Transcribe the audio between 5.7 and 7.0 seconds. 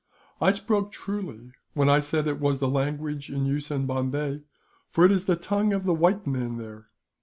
of the white men there.